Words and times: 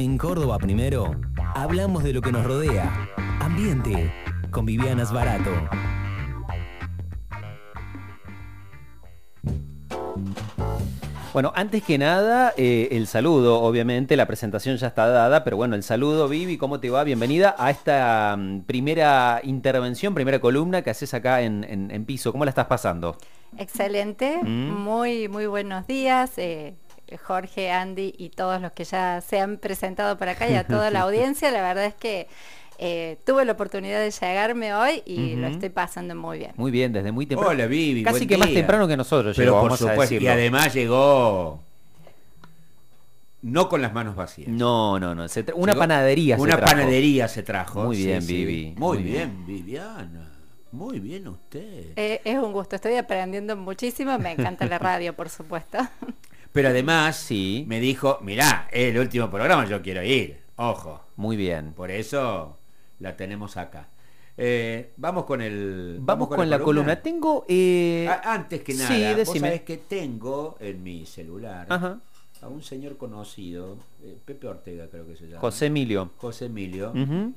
En 0.00 0.16
Córdoba 0.16 0.56
Primero, 0.58 1.14
hablamos 1.54 2.02
de 2.02 2.14
lo 2.14 2.22
que 2.22 2.32
nos 2.32 2.44
rodea. 2.46 2.90
Ambiente, 3.40 4.10
con 4.50 4.64
Vivianas 4.64 5.12
Barato. 5.12 5.50
Bueno, 11.32 11.52
antes 11.54 11.84
que 11.84 11.96
nada, 11.96 12.52
eh, 12.56 12.88
el 12.90 13.06
saludo, 13.06 13.60
obviamente, 13.62 14.16
la 14.16 14.26
presentación 14.26 14.76
ya 14.78 14.88
está 14.88 15.06
dada, 15.06 15.44
pero 15.44 15.56
bueno, 15.56 15.76
el 15.76 15.84
saludo, 15.84 16.28
Vivi, 16.28 16.56
¿cómo 16.58 16.80
te 16.80 16.90
va? 16.90 17.04
Bienvenida 17.04 17.54
a 17.56 17.70
esta 17.70 18.34
mm, 18.36 18.62
primera 18.62 19.40
intervención, 19.44 20.12
primera 20.12 20.40
columna 20.40 20.82
que 20.82 20.90
haces 20.90 21.14
acá 21.14 21.42
en, 21.42 21.62
en- 21.62 21.92
en 21.92 22.04
piso. 22.04 22.32
¿Cómo 22.32 22.44
la 22.44 22.48
estás 22.48 22.66
pasando? 22.66 23.16
Excelente, 23.58 24.40
Mm. 24.42 24.72
muy, 24.82 25.28
muy 25.28 25.46
buenos 25.46 25.86
días. 25.86 26.32
eh, 26.36 26.74
Jorge, 27.18 27.70
Andy 27.70 28.14
y 28.16 28.30
todos 28.30 28.60
los 28.60 28.72
que 28.72 28.84
ya 28.84 29.20
se 29.20 29.40
han 29.40 29.58
presentado 29.58 30.16
por 30.18 30.28
acá 30.28 30.48
y 30.48 30.54
a 30.54 30.66
toda 30.66 30.90
la 30.90 31.00
audiencia. 31.02 31.50
La 31.50 31.62
verdad 31.62 31.84
es 31.86 31.94
que 31.94 32.28
eh, 32.78 33.18
tuve 33.26 33.44
la 33.44 33.52
oportunidad 33.52 34.00
de 34.00 34.10
llegarme 34.10 34.74
hoy 34.74 35.02
y 35.04 35.36
lo 35.36 35.48
estoy 35.48 35.68
pasando 35.68 36.14
muy 36.14 36.38
bien. 36.38 36.52
Muy 36.56 36.70
bien, 36.70 36.92
desde 36.92 37.12
muy 37.12 37.26
temprano. 37.26 37.50
Hola, 37.52 37.66
Vivi, 37.66 38.02
Casi 38.02 38.26
que 38.26 38.36
más 38.38 38.52
temprano 38.52 38.88
que 38.88 38.96
nosotros 38.96 39.36
Pero 39.36 39.52
llegó, 39.52 39.60
por 39.60 39.70
vamos 39.70 39.82
a 39.82 39.90
supuesto, 39.90 40.14
y 40.14 40.26
además 40.28 40.72
llegó 40.74 41.62
no 43.42 43.68
con 43.68 43.80
las 43.80 43.92
manos 43.94 44.16
vacías. 44.16 44.48
No, 44.48 44.98
no, 45.00 45.14
no. 45.14 45.26
se 45.28 45.44
una 45.54 45.72
Llegó- 45.72 45.78
panadería 45.80 46.36
se 46.36 46.42
Una 46.42 46.56
trajo. 46.56 46.72
panadería 46.72 47.28
se 47.28 47.42
trajo. 47.42 47.84
Muy 47.84 47.96
bien, 47.96 48.20
sí. 48.22 48.34
Vivi, 48.44 48.74
Muy, 48.76 48.98
muy 48.98 49.02
bien, 49.10 49.46
Viviana. 49.46 50.26
Muy 50.72 51.00
bien 51.00 51.26
usted. 51.26 51.92
Eh, 51.96 52.20
es 52.24 52.38
un 52.38 52.52
gusto, 52.52 52.76
estoy 52.76 52.94
aprendiendo 52.96 53.56
muchísimo. 53.56 54.16
Me 54.18 54.32
encanta 54.32 54.66
la 54.66 54.78
radio, 54.78 55.14
por 55.16 55.28
supuesto. 55.28 55.78
Pero 56.52 56.68
además 56.68 57.16
Sí. 57.16 57.64
me 57.68 57.78
dijo, 57.80 58.18
mirá, 58.22 58.68
es 58.72 58.92
el 58.94 58.98
último 58.98 59.30
programa, 59.30 59.66
yo 59.66 59.80
quiero 59.82 60.02
ir. 60.02 60.38
Ojo. 60.56 61.00
Muy 61.16 61.36
bien. 61.36 61.72
Por 61.72 61.90
eso 61.90 62.56
la 62.98 63.16
tenemos 63.16 63.56
acá. 63.56 63.88
Eh, 64.36 64.92
vamos 64.96 65.24
con 65.24 65.42
el. 65.42 65.98
Vamos 66.00 66.28
con, 66.28 66.48
la 66.48 66.58
columna. 66.60 67.00
Tengo... 67.02 67.44
eh, 67.48 68.06
Ah, 68.08 68.34
Antes 68.34 68.62
que 68.62 68.74
nada, 68.74 68.88
sí, 68.88 69.04
vos 69.04 69.16
decime. 69.16 69.40
sabés 69.48 69.62
que 69.62 69.76
tengo 69.76 70.56
en 70.60 70.82
mi 70.82 71.04
celular 71.04 71.66
Ajá. 71.68 72.00
a 72.40 72.48
un 72.48 72.62
señor 72.62 72.96
conocido, 72.96 73.76
eh, 74.02 74.16
Pepe 74.24 74.46
Ortega 74.48 74.88
creo 74.90 75.06
que 75.06 75.14
se 75.16 75.26
llama. 75.26 75.40
José 75.40 75.66
Emilio. 75.66 76.10
José 76.16 76.46
Emilio, 76.46 76.92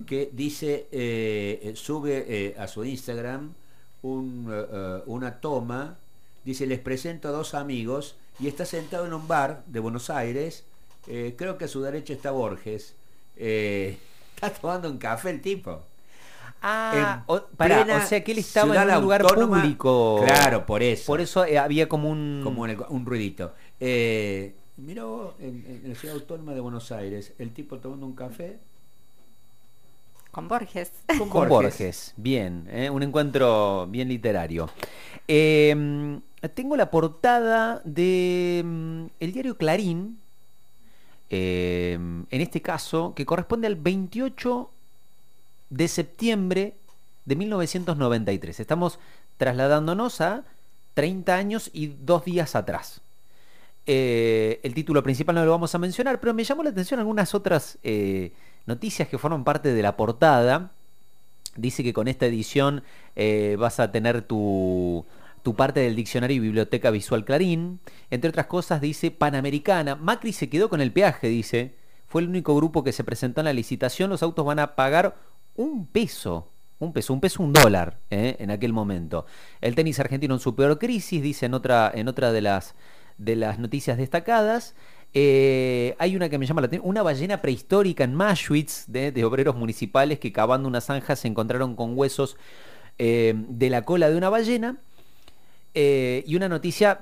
que 0.07 0.29
dice, 0.31 1.73
sube 1.75 2.55
a 2.57 2.67
su 2.67 2.85
Instagram 2.85 3.53
un, 4.01 5.03
una 5.05 5.39
toma, 5.41 5.97
dice, 6.45 6.66
les 6.67 6.79
presento 6.79 7.27
a 7.27 7.31
dos 7.31 7.53
amigos 7.53 8.16
y 8.39 8.47
está 8.47 8.65
sentado 8.65 9.05
en 9.05 9.13
un 9.13 9.27
bar 9.27 9.63
de 9.67 9.79
Buenos 9.79 10.09
Aires, 10.09 10.65
eh, 11.07 11.35
creo 11.37 11.57
que 11.57 11.65
a 11.65 11.67
su 11.67 11.81
derecha 11.81 12.13
está 12.13 12.31
Borges, 12.31 12.95
eh, 13.35 13.97
está 14.35 14.49
tomando 14.51 14.89
un 14.89 14.97
café 14.97 15.29
el 15.29 15.41
tipo. 15.41 15.83
Ah, 16.65 17.23
o, 17.27 17.41
sea 18.07 18.23
que 18.23 18.31
él 18.31 18.37
estaba 18.37 18.81
en 18.83 18.89
un 18.89 19.01
lugar 19.01 19.21
autónoma. 19.21 19.61
público. 19.61 20.21
Claro, 20.25 20.65
por 20.65 20.81
eso. 20.81 21.07
Por 21.07 21.19
eso 21.19 21.43
eh, 21.43 21.57
había 21.57 21.89
como 21.89 22.09
un... 22.09 22.39
como 22.41 22.65
el- 22.65 22.79
un 22.87 23.05
ruidito. 23.05 23.53
Eh, 23.81 24.55
vos, 24.77 25.33
en, 25.39 25.81
en 25.83 25.89
la 25.89 25.95
ciudad 25.95 26.15
autónoma 26.15 26.53
de 26.53 26.61
Buenos 26.61 26.93
Aires, 26.93 27.33
el 27.37 27.51
tipo 27.53 27.79
tomando 27.79 28.05
un 28.05 28.15
café 28.15 28.59
Con 30.33 30.47
Borges. 30.47 30.91
con, 31.19 31.29
Con 31.29 31.47
Borges, 31.47 32.15
bien, 32.17 32.67
¿eh? 32.71 32.89
un 32.89 33.03
encuentro 33.03 33.85
bien 33.87 34.07
literario. 34.07 34.67
Eh, 35.27 36.19
tengo 36.55 36.75
la 36.75 36.89
portada 36.89 37.83
de 37.85 38.63
mm, 38.65 39.05
el 39.19 39.31
diario 39.31 39.55
Clarín, 39.57 40.17
eh, 41.29 41.93
en 41.93 42.41
este 42.41 42.63
caso, 42.63 43.13
que 43.15 43.27
corresponde 43.27 43.67
al 43.67 43.75
28 43.75 44.71
de 45.69 45.87
septiembre 45.87 46.77
de 47.25 47.35
1993. 47.35 48.59
Estamos 48.59 48.97
trasladándonos 49.38 50.19
a 50.19 50.45
30 50.95 51.35
años 51.35 51.69
y 51.73 51.88
dos 51.88 52.25
días 52.25 52.55
atrás. 52.55 53.01
Eh, 53.85 54.61
el 54.63 54.73
título 54.73 55.03
principal 55.03 55.35
no 55.35 55.45
lo 55.45 55.51
vamos 55.51 55.75
a 55.75 55.77
mencionar, 55.77 56.19
pero 56.19 56.33
me 56.33 56.43
llamó 56.43 56.63
la 56.63 56.72
atención 56.72 56.99
algunas 56.99 57.35
otras 57.35 57.77
eh, 57.83 58.31
noticias 58.66 59.07
que 59.07 59.18
forman 59.18 59.44
parte 59.44 59.74
de 59.74 59.81
la 59.81 59.97
portada. 59.97 60.72
Dice 61.56 61.84
que 61.84 61.94
con 61.94 62.07
esta 62.07 62.25
edición 62.25 62.84
eh, 63.16 63.56
vas 63.59 63.79
a 63.79 63.91
tener 63.91 64.24
tu, 64.24 65.06
tu 65.44 65.56
parte 65.56 65.81
del 65.81 65.96
diccionario 65.96 66.38
y 66.38 66.40
biblioteca 66.40 66.90
visual 66.90 67.25
Clarín. 67.25 67.79
Entre 68.09 68.29
otras 68.29 68.47
cosas 68.47 68.81
dice 68.81 69.12
Panamericana. 69.12 69.96
Macri 69.96 70.34
se 70.34 70.50
quedó 70.50 70.69
con 70.69 70.81
el 70.81 70.91
peaje, 70.91 71.28
dice. 71.28 71.75
Fue 72.07 72.22
el 72.22 72.29
único 72.29 72.56
grupo 72.56 72.84
que 72.84 72.91
se 72.91 73.03
presentó 73.03 73.41
en 73.41 73.46
la 73.46 73.53
licitación. 73.53 74.09
Los 74.09 74.23
autos 74.23 74.46
van 74.46 74.59
a 74.59 74.75
pagar 74.75 75.16
un 75.56 75.85
peso. 75.85 76.50
Un 76.79 76.91
peso, 76.91 77.13
un 77.13 77.22
peso, 77.22 77.41
un 77.41 77.53
dólar 77.53 78.00
¿eh? 78.09 78.35
en 78.40 78.52
aquel 78.52 78.73
momento. 78.73 79.25
El 79.62 79.73
tenis 79.73 80.00
argentino 80.00 80.34
en 80.34 80.40
su 80.40 80.53
peor 80.53 80.79
crisis, 80.79 81.22
dice 81.22 81.46
en 81.46 81.53
otra, 81.53 81.90
en 81.94 82.07
otra 82.07 82.31
de 82.31 82.41
las 82.41 82.75
de 83.18 83.35
las 83.35 83.59
noticias 83.59 83.97
destacadas. 83.97 84.75
Eh, 85.13 85.96
hay 86.00 86.16
una 86.16 86.28
que 86.29 86.38
me 86.40 86.46
llama 86.46 86.62
la 86.62 86.68
atención, 86.68 86.90
una 86.90 87.03
ballena 87.03 87.41
prehistórica 87.41 88.03
en 88.03 88.16
Maschwitz 88.16 88.85
de, 88.88 89.24
obreros 89.25 89.56
municipales 89.56 90.18
que 90.19 90.31
cavando 90.31 90.68
una 90.68 90.81
zanja 90.81 91.16
se 91.16 91.28
encontraron 91.28 91.75
con 91.75 91.96
huesos 91.97 92.35
eh, 92.97 93.34
de 93.35 93.69
la 93.69 93.84
cola 93.84 94.09
de 94.09 94.18
una 94.18 94.29
ballena. 94.29 94.78
Eh, 95.75 96.23
y 96.28 96.35
una 96.35 96.50
noticia 96.50 97.02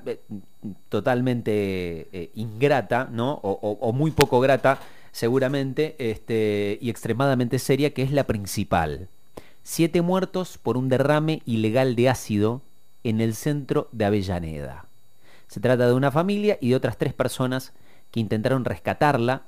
totalmente 0.90 2.32
ingrata, 2.36 3.10
¿no? 3.12 3.34
O, 3.44 3.52
o- 3.62 3.78
o 3.82 3.92
muy 3.94 4.12
poco 4.12 4.40
grata, 4.40 4.80
seguramente, 5.12 5.96
este, 6.00 6.78
y 6.82 6.90
extremadamente 6.90 7.60
seria, 7.60 7.94
que 7.94 8.02
es 8.04 8.12
la 8.12 8.26
principal. 8.26 9.10
Siete 9.64 10.02
muertos 10.02 10.58
por 10.58 10.78
un 10.78 10.88
derrame 10.90 11.42
ilegal 11.46 11.96
de 11.96 12.10
ácido 12.10 12.62
en 13.04 13.20
el 13.22 13.36
centro 13.36 13.90
de 13.92 14.06
Avellaneda. 14.06 14.86
Se 15.48 15.60
trata 15.60 15.88
de 15.88 15.94
una 15.94 16.12
familia 16.12 16.58
y 16.62 16.70
de 16.70 16.76
otras 16.76 16.98
tres 16.98 17.14
personas 17.14 17.74
que 18.12 18.20
intentaron 18.20 18.66
rescatarla. 18.66 19.44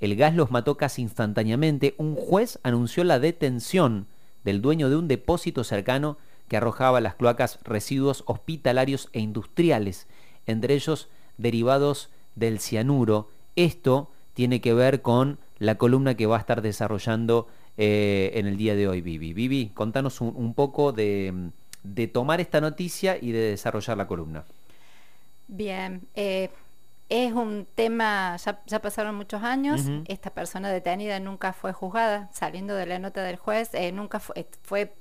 El 0.00 0.16
gas 0.16 0.34
los 0.34 0.50
mató 0.50 0.76
casi 0.76 1.02
instantáneamente. 1.02 1.94
Un 1.98 2.16
juez 2.16 2.58
anunció 2.62 3.04
la 3.04 3.18
detención 3.18 4.06
del 4.44 4.62
dueño 4.62 4.90
de 4.90 4.96
un 4.96 5.08
depósito 5.08 5.64
cercano 5.64 6.18
que 6.48 6.56
arrojaba 6.56 6.98
a 6.98 7.00
las 7.00 7.14
cloacas 7.14 7.60
residuos 7.62 8.24
hospitalarios 8.26 9.08
e 9.12 9.20
industriales, 9.20 10.08
entre 10.46 10.74
ellos 10.74 11.08
derivados 11.38 12.10
del 12.34 12.58
cianuro. 12.58 13.30
Esto 13.56 14.10
tiene 14.34 14.60
que 14.60 14.74
ver 14.74 15.02
con 15.02 15.38
la 15.58 15.76
columna 15.76 16.16
que 16.16 16.26
va 16.26 16.36
a 16.36 16.40
estar 16.40 16.62
desarrollando 16.62 17.46
eh, 17.76 18.32
en 18.34 18.46
el 18.46 18.56
día 18.56 18.74
de 18.74 18.88
hoy, 18.88 19.00
Vivi. 19.00 19.32
Vivi, 19.32 19.70
contanos 19.74 20.20
un, 20.20 20.54
poco 20.54 20.92
de, 20.92 21.50
de 21.84 22.08
tomar 22.08 22.40
esta 22.40 22.60
noticia 22.60 23.16
y 23.20 23.32
de 23.32 23.50
desarrollar 23.50 23.96
la 23.96 24.06
columna. 24.06 24.44
Bien, 25.46 26.02
eh, 26.14 26.50
es 27.10 27.32
un 27.32 27.66
tema, 27.74 28.36
ya, 28.36 28.62
ya 28.66 28.80
pasaron 28.80 29.16
muchos 29.16 29.42
años, 29.42 29.82
esta 30.06 30.30
persona 30.30 30.70
detenida 30.70 31.18
nunca 31.18 31.52
fue 31.52 31.72
juzgada, 31.72 32.30
saliendo 32.32 32.74
de 32.76 32.86
la 32.86 33.00
nota 33.00 33.24
del 33.24 33.36
juez, 33.36 33.74
eh, 33.74 33.90
nunca 33.90 34.20
fue, 34.20 34.48
fue, 34.62 34.94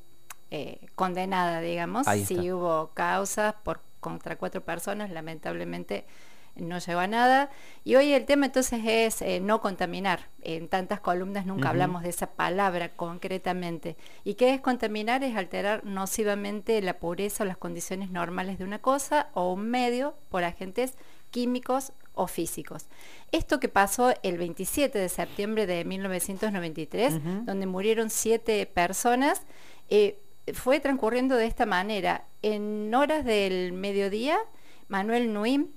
eh, 0.50 0.88
condenada, 0.96 1.62
digamos, 1.62 2.08
Ahí 2.08 2.26
sí 2.26 2.52
hubo 2.52 2.90
causas 2.96 3.54
por 3.64 3.82
contra 4.00 4.38
cuatro 4.38 4.62
personas, 4.62 5.12
lamentablemente 5.12 6.06
no 6.56 6.80
llegó 6.80 7.00
a 7.00 7.08
nada. 7.08 7.50
Y 7.84 7.96
hoy 7.96 8.14
el 8.14 8.26
tema 8.26 8.48
entonces 8.48 8.82
es 8.84 9.22
eh, 9.22 9.40
no 9.40 9.62
contaminar. 9.62 10.30
En 10.42 10.68
tantas 10.68 11.00
columnas 11.00 11.46
nunca 11.46 11.70
hablamos 11.70 12.04
de 12.04 12.10
esa 12.10 12.28
palabra 12.28 12.90
concretamente. 12.90 13.98
¿Y 14.24 14.34
qué 14.34 14.54
es 14.54 14.62
contaminar? 14.62 15.24
Es 15.24 15.36
alterar 15.36 15.86
nocivamente 15.86 16.82
la 16.82 17.00
pureza 17.00 17.44
o 17.44 17.48
las 17.48 17.58
condiciones 17.58 18.10
normales 18.10 18.58
de 18.58 18.64
una 18.64 18.80
cosa 18.80 19.30
o 19.34 19.54
un 19.54 19.70
medio 19.70 20.16
por 20.30 20.44
agentes 20.44 20.96
químicos 21.32 21.94
o 22.14 22.28
físicos. 22.28 22.88
Esto 23.32 23.60
que 23.60 23.70
pasó 23.70 24.14
el 24.24 24.38
27 24.38 24.98
de 25.00 25.10
septiembre 25.10 25.66
de 25.66 25.86
1993, 25.86 27.14
Ujú. 27.16 27.30
donde 27.46 27.66
murieron 27.66 28.10
siete 28.10 28.66
personas, 28.66 29.44
eh, 29.90 30.20
fue 30.54 30.80
transcurriendo 30.80 31.36
de 31.36 31.46
esta 31.46 31.66
manera. 31.66 32.26
En 32.42 32.94
horas 32.96 33.24
del 33.24 33.72
mediodía, 33.74 34.38
Manuel 34.88 35.32
Nuim 35.34 35.68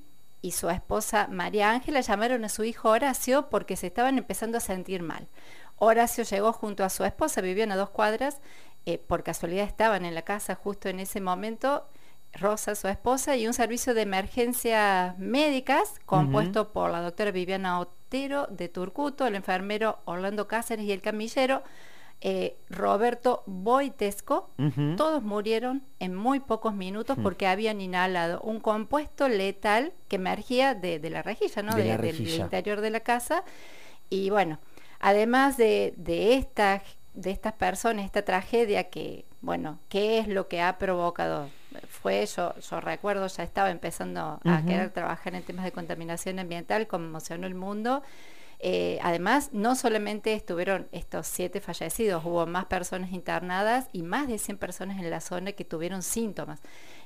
y 0.41 0.53
su 0.53 0.71
esposa 0.71 1.29
María 1.31 1.71
Ángela 1.71 2.00
llamaron 2.00 2.44
a 2.44 2.49
su 2.49 2.65
hijo 2.65 2.88
Horacio 2.91 3.49
porque 3.50 3.77
se 3.77 3.87
estaban 3.88 4.19
empezando 4.19 4.59
a 4.59 4.61
sentir 4.61 5.03
mal. 5.03 5.29
Horacio 5.77 6.25
llegó 6.25 6.53
junto 6.53 6.85
a 6.85 6.88
su 6.91 7.05
esposa, 7.05 7.41
vivían 7.41 7.71
a 7.73 7.77
dos 7.77 7.91
cuadras, 7.91 8.41
eh, 8.87 8.99
por 8.99 9.23
casualidad 9.23 9.65
estaban 9.67 10.05
en 10.05 10.15
la 10.15 10.23
casa 10.23 10.55
justo 10.55 10.88
en 10.88 10.99
ese 11.00 11.21
momento, 11.21 11.87
Rosa, 12.34 12.75
su 12.75 12.88
esposa, 12.88 13.37
y 13.37 13.46
un 13.46 13.52
servicio 13.55 13.94
de 13.94 14.02
emergencias 14.02 15.19
médicas 15.19 16.00
compuesto 16.06 16.73
por 16.73 16.90
la 16.90 17.00
doctora 17.00 17.31
Viviana 17.31 17.79
Otero 17.79 18.46
de 18.50 18.69
Turcuto, 18.69 19.26
el 19.26 19.34
enfermero 19.34 19.99
Orlando 20.06 20.49
Cáceres 20.49 20.84
y 20.87 20.93
el 20.93 21.02
camillero 21.02 21.62
eh, 22.25 22.56
Roberto 22.70 23.43
Boitesco. 23.46 24.49
Todos 24.96 25.23
murieron 25.25 25.82
en 25.99 26.14
muy 26.14 26.38
pocos 26.40 26.73
minutos 26.73 27.19
Mm. 27.19 27.23
porque 27.23 27.46
habían 27.49 27.81
inhalado 27.81 28.40
un 28.43 28.61
compuesto 28.61 29.29
letal 29.29 29.93
que 30.08 30.17
emergía 30.17 30.75
de, 30.75 30.99
de 31.00 31.11
la 31.11 31.23
rejilla, 31.23 31.62
¿no? 31.62 31.75
De 31.75 31.84
la 31.84 31.99
del- 31.99 32.20
interior 32.29 32.81
de 32.81 32.90
la 32.90 33.00
casa. 33.00 33.43
Y 34.08 34.31
bueno, 34.31 34.58
además 35.00 35.56
de, 35.56 35.94
de, 35.96 36.34
esta, 36.34 36.82
de 37.14 37.31
estas 37.32 37.55
personas, 37.55 38.05
esta 38.05 38.23
tragedia 38.25 38.84
que, 38.88 39.25
bueno, 39.40 39.81
¿qué 39.88 40.19
es 40.20 40.29
lo 40.29 40.46
que 40.49 40.62
ha 40.62 40.79
provocado? 40.79 41.49
Fue, 41.89 42.27
yo, 42.27 42.55
yo 42.59 42.81
recuerdo, 42.81 43.27
ya 43.27 43.43
estaba 43.43 43.71
empezando 43.71 44.41
a 44.45 44.63
querer 44.67 44.91
trabajar 44.91 45.35
en 45.35 45.43
temas 45.43 45.65
de 45.65 45.73
contaminación 45.73 46.39
ambiental, 46.39 46.87
conmocionó 46.87 47.47
el 47.47 47.55
mundo 47.55 48.03
eh, 48.65 49.01
además, 49.03 49.51
no 49.53 49.75
solamente 49.75 50.35
estuvieron 50.35 50.87
estos 50.93 51.27
siete 51.27 51.61
fallecidos, 51.61 52.25
hubo 52.25 52.47
más 52.47 52.67
personas 52.67 53.11
internadas 53.11 53.89
y 53.93 54.05
más 54.05 54.29
de 54.29 54.39
100 54.39 54.57
personas 54.57 55.01
en 55.01 55.11
la 55.11 55.21
zona 55.21 55.51
que 55.51 55.65
tuvieron 55.65 56.05
síntomas. 56.05 56.61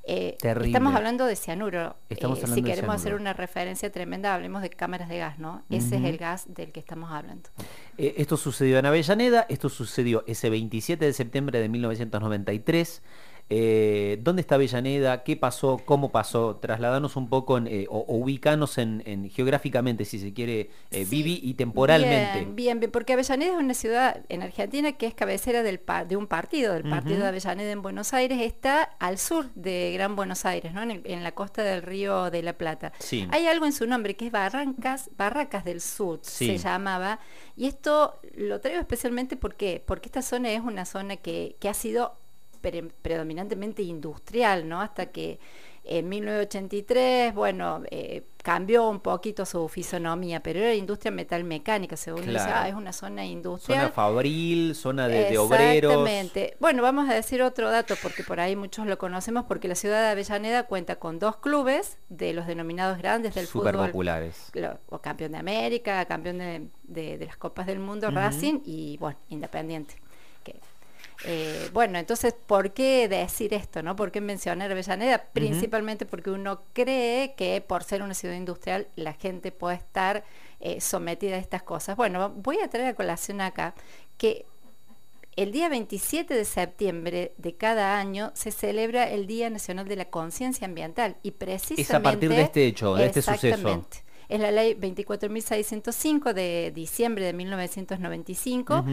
Eh, 0.05 0.37
estamos 0.43 0.95
hablando 0.95 1.25
de 1.25 1.35
cianuro. 1.35 1.97
Eh, 2.11 2.17
si 2.53 2.63
queremos 2.63 2.95
hacer 2.95 3.15
una 3.15 3.33
referencia 3.33 3.91
tremenda, 3.91 4.35
hablemos 4.35 4.61
de 4.61 4.69
cámaras 4.69 5.09
de 5.09 5.17
gas, 5.17 5.39
¿no? 5.39 5.65
Ese 5.71 5.97
es 5.97 6.05
el 6.05 6.19
gas 6.19 6.45
del 6.47 6.73
que 6.73 6.81
estamos 6.81 7.11
hablando. 7.11 7.49
esto 7.97 8.37
sucedió 8.37 8.79
en 8.79 8.85
Avellaneda, 8.85 9.47
esto 9.49 9.71
sucedió 9.71 10.25
ese 10.27 10.51
27 10.51 11.07
de 11.07 11.13
septiembre 11.15 11.59
de 11.59 11.71
1993. 11.71 13.03
Eh, 13.49 14.19
¿Dónde 14.23 14.41
está 14.41 14.57
Avellaneda? 14.57 15.23
¿Qué 15.23 15.37
pasó? 15.37 15.81
¿Cómo 15.85 16.11
pasó? 16.11 16.57
Trasladanos 16.57 17.15
un 17.15 17.29
poco 17.29 17.59
eh, 17.59 17.87
o, 17.89 18.05
ubicanos 18.09 18.77
en, 18.79 19.31
geográficamente, 19.31 20.05
si 20.05 20.19
se 20.19 20.33
quiere, 20.33 20.71
eh, 20.91 21.07
Vivi, 21.09 21.41
y 21.43 21.55
temporalmente. 21.55 22.45
Bien, 22.53 22.81
bien, 22.81 22.91
porque 22.91 23.13
Avellaneda 23.13 23.53
es 23.53 23.59
una 23.59 23.75
ciudad 23.75 24.21
en 24.29 24.43
Argentina 24.43 24.93
que 24.93 25.07
es 25.07 25.15
cabecera 25.15 25.63
del 25.63 25.81
de 26.09 26.17
un 26.17 26.27
partido, 26.27 26.75
del 26.75 26.83
partido 26.89 27.21
de 27.21 27.29
Avellaneda 27.29 27.71
en 27.71 27.83
Buenos 27.83 28.13
Aires, 28.13 28.41
está 28.41 28.83
al 28.99 29.19
sur 29.19 29.51
de 29.55 29.93
Gran 29.93 30.17
Buenos 30.17 30.45
Aires, 30.45 30.73
¿no? 30.73 30.83
en, 30.83 31.23
la 31.23 31.33
costa 31.33 31.63
del 31.63 31.83
río 31.83 32.31
de 32.31 32.43
la 32.43 32.55
Plata. 32.55 32.93
Hay 33.31 33.47
algo 33.47 33.67
en 33.67 33.73
su 33.73 33.87
nombre 33.87 34.17
que 34.17 34.27
es 34.27 34.33
Barrancas, 34.33 35.11
Barracas 35.17 35.65
del 35.65 35.81
Sur, 35.81 36.19
se 36.23 36.59
llamaba, 36.59 37.21
y 37.57 37.67
esto 37.67 38.19
lo 38.37 38.61
traigo 38.61 38.81
especialmente 38.81 39.37
porque, 39.37 39.83
porque 39.87 40.09
esta 40.09 40.23
zona 40.23 40.51
es 40.51 40.61
una 40.61 40.85
zona 40.85 41.17
que, 41.17 41.57
que 41.61 41.69
ha 41.69 41.75
sido 41.75 42.17
predominantemente 42.57 43.83
industrial, 43.83 44.69
¿no? 44.69 44.81
Hasta 44.81 45.07
que 45.07 45.39
en 45.89 46.09
1983, 46.09 47.33
bueno, 47.33 47.83
eh, 47.93 48.25
cambió 48.43 48.89
un 48.89 48.99
poquito 48.99 49.47
su 49.47 49.69
fisonomía, 49.69 50.43
pero 50.43 50.59
era 50.59 50.75
industria 50.75 51.13
metalmecánica, 51.13 51.97
según 51.97 52.23
claro. 52.25 52.69
es 52.69 52.75
una 52.75 52.93
zona 52.93 53.25
industrial. 53.25 53.83
Zona 53.83 53.93
fabril, 53.93 54.75
zona 54.75 55.07
de, 55.07 55.39
obreros. 55.39 55.93
Exactamente. 55.93 56.57
Bueno, 56.59 56.83
vamos 56.83 57.09
a 57.09 57.15
decir 57.15 57.41
otro 57.41 57.71
dato, 57.71 57.95
porque 58.03 58.25
por 58.25 58.41
ahí 58.41 58.57
muchos 58.57 58.87
lo 58.87 58.99
conocemos, 58.99 59.45
porque 59.45 59.69
la 59.69 59.77
ciudad 59.77 60.03
de 60.03 60.09
Avellaneda 60.09 60.65
cuenta 60.65 60.97
con 60.97 61.21
dos 61.21 61.37
clubes 61.37 61.99
de 62.09 62.33
los 62.33 62.49
denominados 62.49 62.99
grandes 62.99 63.37
del 63.37 63.47
Super 63.47 63.75
fútbol. 63.75 63.87
populares. 63.87 64.51
o 64.89 64.99
campeón 64.99 65.33
de 65.33 65.39
América, 65.39 66.05
campeón 66.07 66.39
de, 66.83 67.19
las 67.25 67.37
Copas 67.37 67.67
del 67.67 67.79
Mundo, 67.79 68.11
Racing 68.11 68.61
y, 68.65 68.97
bueno, 68.99 69.19
Independiente. 69.29 69.95
Que 70.43 70.57
eh, 71.29 71.71
bueno, 71.73 71.99
entonces, 71.99 72.35
¿por 72.35 72.73
qué 72.73 73.09
decir 73.09 73.53
esto? 73.53 73.83
¿no? 73.83 73.97
¿Por 73.97 74.13
qué 74.13 74.21
mencionar 74.21 74.71
Avellaneda? 74.71 75.25
Principalmente 75.33 76.07
porque 76.07 76.31
uno 76.31 76.63
cree 76.73 77.35
que 77.35 77.61
por 77.61 77.83
ser 77.83 78.03
una 78.03 78.15
ciudad 78.15 78.37
industrial 78.37 78.87
la 78.95 79.13
gente 79.13 79.51
puede 79.51 79.77
estar 79.77 80.25
eh, 80.61 80.81
sometida 80.81 81.35
a 81.35 81.39
estas 81.39 81.65
cosas. 81.65 81.97
Bueno, 81.97 82.31
voy 82.31 82.61
a 82.61 82.69
traer 82.69 82.89
a 82.89 82.95
colación 82.95 83.41
acá 83.41 83.75
que 84.19 84.47
el 85.35 85.51
día 85.51 85.69
27 85.69 86.33
de 86.33 86.45
septiembre 86.45 87.33
de 87.37 87.55
cada 87.57 87.99
año 87.99 88.31
se 88.35 88.53
celebra 88.53 89.11
el 89.11 89.27
Día 89.27 89.51
Nacional 89.51 89.87
de 89.89 89.97
la 89.97 90.07
Conciencia 90.07 90.67
Ambiental 90.67 91.17
y 91.23 91.33
precisamente... 91.33 91.83
Es 91.83 91.91
a 91.91 92.01
partir 92.01 92.31
de 92.31 92.41
este 92.41 92.67
hecho, 92.67 92.95
de 92.95 93.07
este 93.07 93.21
suceso 93.21 93.85
es 94.29 94.41
la 94.41 94.51
ley 94.51 94.75
24.605 94.75 96.33
de 96.33 96.73
diciembre 96.75 97.25
de 97.25 97.33
1995, 97.33 98.85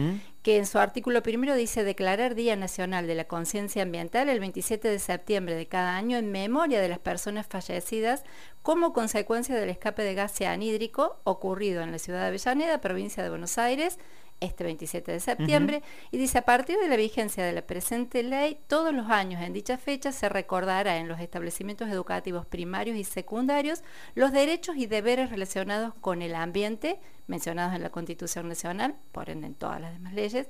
que 0.42 0.56
en 0.56 0.66
su 0.66 0.78
artículo 0.78 1.22
primero 1.22 1.54
dice 1.54 1.84
declarar 1.84 2.34
Día 2.34 2.56
Nacional 2.56 3.06
de 3.06 3.14
la 3.14 3.24
Conciencia 3.24 3.82
Ambiental 3.82 4.28
el 4.28 4.40
27 4.40 4.88
de 4.88 4.98
septiembre 4.98 5.54
de 5.54 5.66
cada 5.66 5.96
año 5.96 6.16
en 6.16 6.30
memoria 6.30 6.80
de 6.80 6.88
las 6.88 6.98
personas 6.98 7.46
fallecidas 7.46 8.24
como 8.62 8.92
consecuencia 8.92 9.54
del 9.54 9.70
escape 9.70 10.02
de 10.02 10.14
gas 10.14 10.32
cianhídrico 10.32 11.18
ocurrido 11.24 11.82
en 11.82 11.92
la 11.92 11.98
ciudad 11.98 12.20
de 12.20 12.26
Avellaneda, 12.28 12.80
provincia 12.80 13.22
de 13.22 13.30
Buenos 13.30 13.58
Aires, 13.58 13.98
este 14.40 14.64
27 14.64 15.12
de 15.12 15.20
septiembre, 15.20 15.82
y 16.10 16.18
dice, 16.18 16.38
a 16.38 16.44
partir 16.44 16.78
de 16.78 16.88
la 16.88 16.96
vigencia 16.96 17.44
de 17.44 17.52
la 17.52 17.62
presente 17.62 18.22
ley, 18.22 18.58
todos 18.66 18.92
los 18.92 19.08
años 19.10 19.42
en 19.42 19.52
dicha 19.52 19.78
fecha 19.78 20.12
se 20.12 20.28
recordará 20.28 20.98
en 20.98 21.08
los 21.08 21.20
establecimientos 21.20 21.88
educativos 21.88 22.46
primarios 22.46 22.96
y 22.96 23.04
secundarios 23.04 23.82
los 24.14 24.32
derechos 24.32 24.76
y 24.76 24.86
deberes 24.86 25.30
relacionados 25.30 25.94
con 26.00 26.22
el 26.22 26.34
ambiente, 26.34 27.00
mencionados 27.26 27.74
en 27.74 27.82
la 27.82 27.90
Constitución 27.90 28.48
Nacional, 28.48 28.96
por 29.12 29.30
ende 29.30 29.46
en 29.46 29.54
todas 29.54 29.80
las 29.80 29.92
demás 29.92 30.14
leyes, 30.14 30.48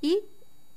y 0.00 0.20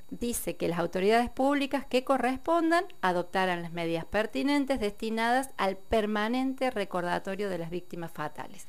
dice 0.10 0.56
que 0.56 0.68
las 0.68 0.80
autoridades 0.80 1.30
públicas 1.30 1.86
que 1.86 2.04
correspondan 2.04 2.86
adoptarán 3.02 3.62
las 3.62 3.72
medidas 3.72 4.06
pertinentes 4.06 4.80
destinadas 4.80 5.50
al 5.58 5.78
permanente 5.78 6.72
recordatorio 6.72 7.50
de 7.50 7.58
las 7.58 7.70
víctimas 7.70 8.12
fatales. 8.12 8.68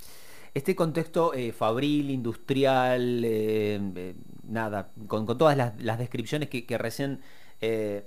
Este 0.58 0.74
contexto 0.74 1.34
eh, 1.34 1.52
fabril, 1.52 2.10
industrial, 2.10 3.22
eh, 3.24 3.80
eh, 3.94 4.14
nada, 4.42 4.90
con, 5.06 5.24
todas 5.24 5.56
las, 5.56 5.98
descripciones 5.98 6.48
que, 6.48 6.78
recién 6.78 7.20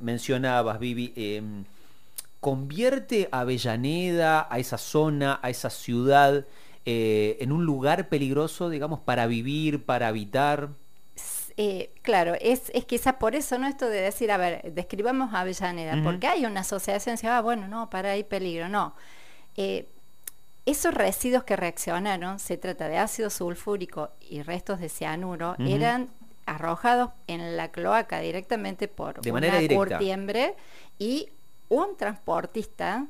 mencionabas, 0.01 0.77
Vivi, 0.77 1.13
em, 1.15 1.63
¿convierte 2.41 3.29
a 3.31 3.39
Avellaneda, 3.39 4.49
a 4.51 4.59
esa 4.59 4.77
zona, 4.77 5.39
a 5.41 5.49
esa 5.49 5.69
ciudad, 5.69 6.45
en 6.83 7.51
un 7.53 7.63
lugar 7.63 8.09
peligroso, 8.09 8.69
digamos, 8.69 8.99
para 8.99 9.27
vivir, 9.27 9.85
para 9.85 10.09
habitar? 10.09 10.71
claro, 12.01 12.33
es, 12.41 12.69
es 12.73 12.83
quizás 12.83 13.13
por 13.13 13.33
eso, 13.33 13.57
¿no? 13.59 13.67
Esto 13.67 13.87
de 13.87 14.01
decir, 14.01 14.29
a 14.29 14.35
ver, 14.35 14.73
describamos 14.73 15.33
a 15.33 15.41
Avellaneda, 15.41 16.03
porque 16.03 16.27
hay 16.27 16.45
una 16.45 16.61
asociación, 16.61 17.15
se 17.15 17.27
va, 17.27 17.37
ah, 17.37 17.41
bueno, 17.41 17.69
no, 17.69 17.89
para 17.89 18.11
ahí 18.11 18.25
peligro, 18.25 18.67
no. 18.67 18.93
Esos 20.65 20.93
residuos 20.93 21.43
que 21.43 21.55
reaccionaron, 21.55 22.37
se 22.39 22.57
trata 22.57 22.87
de 22.87 22.97
ácido 22.97 23.29
sulfúrico 23.29 24.11
y 24.21 24.43
restos 24.43 24.79
de 24.79 24.89
cianuro, 24.89 25.55
eran 25.59 26.09
arrojados 26.45 27.11
en 27.27 27.57
la 27.57 27.71
cloaca 27.71 28.19
directamente 28.19 28.87
por 28.87 29.21
de 29.21 29.31
una 29.31 29.67
curtiembre 29.67 30.55
y 30.99 31.29
un 31.69 31.95
transportista, 31.97 33.07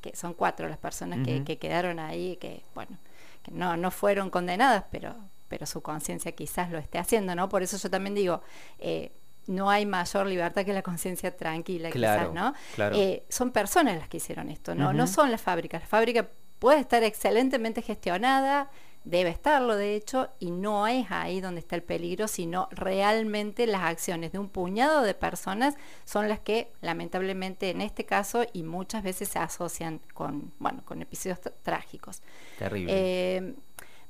que 0.00 0.16
son 0.16 0.34
cuatro 0.34 0.68
las 0.68 0.78
personas 0.78 1.20
que, 1.24 1.58
quedaron 1.58 1.98
ahí, 1.98 2.36
que 2.36 2.64
bueno, 2.74 2.98
que 3.42 3.52
no, 3.52 3.76
no 3.76 3.90
fueron 3.90 4.30
condenadas, 4.30 4.84
pero, 4.90 5.14
pero 5.48 5.66
su 5.66 5.82
conciencia 5.82 6.32
quizás 6.32 6.70
lo 6.70 6.78
esté 6.78 6.98
haciendo, 6.98 7.34
¿no? 7.34 7.48
Por 7.48 7.62
eso 7.62 7.76
yo 7.76 7.90
también 7.90 8.14
digo, 8.14 8.42
eh, 8.78 9.12
no 9.46 9.70
hay 9.70 9.84
mayor 9.84 10.26
libertad 10.26 10.64
que 10.64 10.72
la 10.72 10.82
conciencia 10.82 11.36
tranquila, 11.36 11.90
quizás, 11.90 12.32
¿no? 12.32 12.54
Eh, 12.78 13.24
son 13.28 13.50
personas 13.50 13.98
las 13.98 14.08
que 14.08 14.16
hicieron 14.16 14.48
esto, 14.48 14.74
¿no? 14.74 14.92
No 14.92 15.06
son 15.06 15.30
las 15.30 15.40
fábricas. 15.40 15.82
La 15.82 15.86
fábrica 15.86 16.28
puede 16.60 16.78
estar 16.78 17.02
excelentemente 17.02 17.82
gestionada, 17.82 18.70
debe 19.02 19.30
estarlo 19.30 19.74
de 19.76 19.96
hecho, 19.96 20.28
y 20.38 20.50
no 20.50 20.86
es 20.86 21.10
ahí 21.10 21.40
donde 21.40 21.60
está 21.60 21.74
el 21.74 21.82
peligro, 21.82 22.28
sino 22.28 22.68
realmente 22.70 23.66
las 23.66 23.82
acciones 23.82 24.30
de 24.30 24.38
un 24.38 24.48
puñado 24.48 25.02
de 25.02 25.14
personas 25.14 25.74
son 26.04 26.28
las 26.28 26.38
que 26.38 26.70
lamentablemente 26.82 27.70
en 27.70 27.80
este 27.80 28.04
caso 28.04 28.44
y 28.52 28.62
muchas 28.62 29.02
veces 29.02 29.30
se 29.30 29.38
asocian 29.38 30.00
con, 30.14 30.52
bueno, 30.58 30.84
con 30.84 31.00
episodios 31.02 31.40
trágicos. 31.62 32.22
Terrible. 32.58 32.92
Eh, 32.94 33.54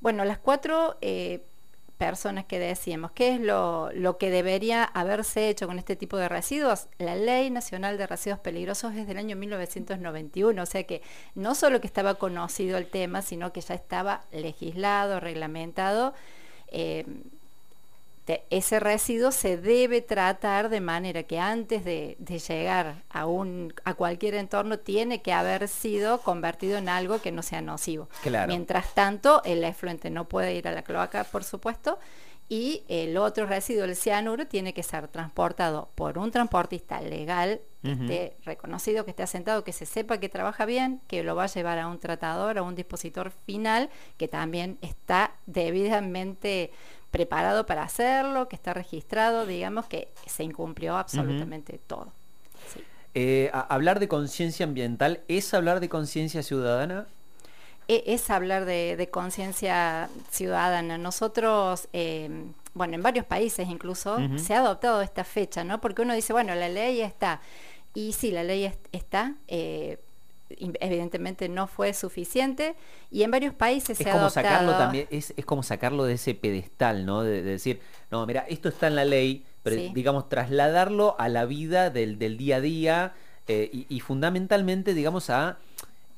bueno, 0.00 0.25
las 0.25 0.38
cuatro 0.38 0.99
eh, 1.00 1.47
personas 2.00 2.47
que 2.47 2.59
decíamos. 2.59 3.11
¿Qué 3.12 3.35
es 3.35 3.40
lo, 3.40 4.16
que 4.19 4.30
debería 4.30 4.85
haberse 4.85 5.50
hecho 5.50 5.66
con 5.66 5.78
este 5.78 5.97
tipo 5.97 6.16
de 6.16 6.30
residuos? 6.30 6.88
La 6.97 7.14
Ley 7.14 7.50
Nacional 7.50 7.99
de 7.99 8.07
Residuos 8.07 8.40
Peligrosos 8.40 8.95
es 8.95 9.07
del 9.07 9.19
año 9.19 9.37
1991, 9.37 10.62
o 10.62 10.66
sea 10.66 10.85
que 10.85 11.02
no 11.35 11.54
solo 11.54 11.83
que 11.83 11.87
estaba 11.87 12.14
conocido 12.14 12.78
el 12.78 12.87
tema, 12.87 13.21
sino 13.21 13.52
que 13.52 13.61
ya 13.61 13.75
estaba 13.75 14.23
legislado, 14.33 15.21
reglamentado. 15.21 16.14
Eh, 16.69 17.04
ese 18.51 18.81
residuo 18.81 19.33
se 19.33 19.57
debe 19.57 20.01
tratar 20.03 20.69
de 20.69 20.81
manera 20.81 21.23
que 21.23 21.39
antes 21.39 21.85
de, 21.85 22.17
llegar 22.49 23.03
a, 23.11 23.27
un, 23.27 23.73
a 23.85 23.95
cualquier 23.95 24.35
entorno 24.35 24.79
tiene 24.79 25.23
que 25.23 25.33
haber 25.33 25.69
sido 25.69 26.19
convertido 26.19 26.79
en 26.79 26.89
algo 26.89 27.21
que 27.21 27.33
no 27.33 27.43
sea 27.43 27.61
nocivo. 27.61 28.09
Mientras 28.47 28.95
tanto, 28.95 29.43
el 29.45 29.65
efluente 29.65 30.11
no 30.11 30.29
puede 30.29 30.55
ir 30.55 30.69
a 30.69 30.73
la 30.73 30.83
cloaca, 30.83 31.25
por 31.25 31.45
supuesto, 31.45 31.99
y 32.50 32.83
el 32.88 33.16
otro 33.16 33.47
residuo, 33.47 33.85
el 33.85 33.95
cianuro, 33.95 34.49
tiene 34.49 34.75
que 34.75 34.83
ser 34.83 35.07
transportado 35.07 35.88
por 35.95 36.19
un 36.19 36.33
transportista 36.33 37.00
legal, 37.00 37.61
que 37.80 37.92
esté 37.92 38.37
reconocido, 38.45 39.04
que 39.04 39.12
esté 39.12 39.23
asentado, 39.23 39.62
que 39.62 39.73
se 39.73 39.87
sepa 39.87 40.19
que 40.19 40.28
trabaja 40.28 40.66
bien, 40.66 41.00
que 41.07 41.23
lo 41.23 41.37
va 41.37 41.45
a 41.45 41.47
llevar 41.47 41.78
a 41.78 41.87
un 41.87 42.00
tratador, 42.00 42.59
a 42.59 42.62
un 42.62 42.75
dispositor 42.75 43.30
final, 43.47 43.88
que 44.16 44.26
también 44.26 44.78
está 44.83 45.33
debidamente 45.47 46.73
preparado 47.12 47.66
para 47.66 47.85
hacerlo, 47.85 48.49
que 48.49 48.57
está 48.57 48.75
registrado, 48.75 49.47
digamos 49.47 49.87
que 49.87 50.12
se 50.26 50.42
incumplió 50.42 50.97
absolutamente 50.97 51.78
todo. 51.78 52.12
Eh, 53.14 53.50
hablar 53.52 54.00
de 54.00 54.09
conciencia 54.09 54.66
ambiental, 54.66 55.21
¿es 55.28 55.54
hablar 55.54 55.78
de 55.78 55.88
conciencia 55.88 56.42
ciudadana? 56.42 57.07
E, 57.92 58.04
es, 58.14 58.30
hablar 58.30 58.66
de, 58.66 59.09
conciencia 59.11 60.09
ciudadana. 60.30 60.97
Nosotros, 60.97 61.88
em, 61.92 62.52
bueno, 62.73 62.94
en 62.94 63.02
varios 63.02 63.26
países 63.26 63.68
incluso, 63.68 64.18
se 64.37 64.54
ha 64.54 64.61
adoptado 64.61 65.02
esta 65.02 65.25
fecha, 65.25 65.64
¿no? 65.64 65.80
Porque 65.80 66.02
uno 66.02 66.14
dice, 66.14 66.32
bueno, 66.32 66.54
la 66.54 66.68
ley 66.68 67.00
está. 67.00 67.40
Y 67.92 68.12
sí, 68.12 68.30
la 68.30 68.44
ley 68.44 68.64
est- 68.66 68.87
está. 68.92 69.35
eh, 69.49 69.99
evidentemente 70.80 71.49
no 71.49 71.68
fue 71.68 71.94
suficiente 71.94 72.75
y 73.11 73.23
en 73.23 73.30
varios 73.30 73.54
países 73.54 73.90
Es 74.00 74.04
se 74.04 74.09
ha 74.11 74.12
como 74.12 74.25
adoptado. 74.25 74.49
sacarlo 74.49 74.76
también, 74.76 75.06
es, 75.11 75.32
es 75.37 75.44
como 75.44 75.62
sacarlo 75.62 76.02
de 76.04 76.14
ese 76.14 76.35
pedestal, 76.35 77.06
¿no? 77.06 77.23
De, 77.23 77.42
de 77.42 77.50
decir, 77.52 77.80
no, 78.11 78.26
mira, 78.26 78.44
esto 78.49 78.68
está 78.68 78.88
en 78.88 78.97
la 78.97 79.04
ley, 79.04 79.44
pero 79.62 79.76
Sí. 79.76 79.92
digamos, 79.94 80.28
trasladarlo 80.28 81.14
a 81.20 81.28
la 81.28 81.44
vida 81.44 81.90
del, 81.90 82.18
del 82.18 82.37
día 82.37 82.56
a 82.56 82.61
día 82.61 83.14
eh, 83.47 83.70
y, 83.73 83.87
y 83.88 84.00
fundamentalmente, 84.00 84.92
digamos, 84.94 85.30
a 85.30 85.59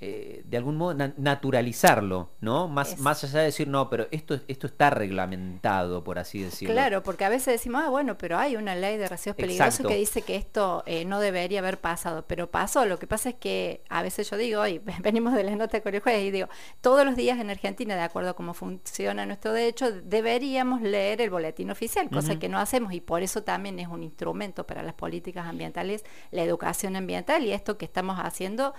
eh, 0.04 0.42
de 0.44 0.56
algún 0.56 0.76
modo 0.76 0.94
na- 0.94 1.14
naturalizarlo, 1.16 2.32
¿no? 2.40 2.66
Más, 2.66 2.94
Es- 2.94 2.98
más 2.98 3.22
allá 3.22 3.38
de 3.38 3.44
decir, 3.46 3.68
no, 3.68 3.88
pero 3.88 4.08
esto, 4.10 4.40
esto 4.48 4.66
está 4.66 4.90
reglamentado, 4.90 6.02
por 6.02 6.18
así 6.18 6.42
decirlo. 6.42 6.74
Claro, 6.74 7.02
porque 7.04 7.24
a 7.24 7.28
veces 7.28 7.54
decimos, 7.54 7.82
ah, 7.86 7.88
bueno, 7.88 8.18
pero 8.18 8.36
hay 8.36 8.56
una 8.56 8.74
ley 8.74 8.96
de 8.96 9.08
residuos 9.08 9.36
peligrosos 9.36 9.74
Exacto. 9.80 9.88
que 9.90 9.96
dice 9.96 10.22
que 10.22 10.34
esto 10.34 10.82
eh, 10.86 11.04
no 11.04 11.20
debería 11.20 11.60
haber 11.60 11.78
pasado, 11.80 12.24
pero 12.26 12.50
pasó. 12.50 12.84
Lo 12.84 12.98
que 12.98 13.06
pasa 13.06 13.28
es 13.28 13.34
que 13.36 13.82
a 13.88 14.02
veces 14.02 14.28
yo 14.28 14.36
digo, 14.36 14.66
y 14.66 14.78
venimos 15.02 15.34
de 15.34 15.44
la 15.44 15.54
nota 15.54 15.80
con 15.80 15.94
el 15.94 16.00
juez, 16.00 16.20
y 16.22 16.30
digo, 16.32 16.48
todos 16.80 17.04
los 17.06 17.14
días 17.14 17.38
en 17.38 17.50
Argentina, 17.50 17.94
de 17.94 18.02
acuerdo 18.02 18.30
a 18.30 18.34
cómo 18.34 18.54
funciona 18.54 19.24
nuestro 19.24 19.52
derecho, 19.52 19.92
deberíamos 20.02 20.82
leer 20.82 21.20
el 21.20 21.30
boletín 21.30 21.70
oficial, 21.70 22.10
cosa 22.10 22.38
que 22.40 22.48
no 22.48 22.58
hacemos, 22.58 22.92
y 22.92 23.00
por 23.00 23.22
eso 23.22 23.44
también 23.44 23.78
es 23.78 23.86
un 23.86 24.02
instrumento 24.02 24.66
para 24.66 24.82
las 24.82 24.94
políticas 24.94 25.46
ambientales, 25.46 26.04
la 26.32 26.42
educación 26.42 26.96
ambiental, 26.96 27.44
y 27.44 27.52
esto 27.52 27.78
que 27.78 27.84
estamos 27.84 28.18
haciendo 28.18 28.74